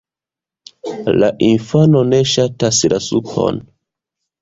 La 1.19 1.29
infano 1.49 2.03
ne 2.09 2.25
ŝatas 2.35 2.83
la 2.97 3.01
supon. 3.13 3.65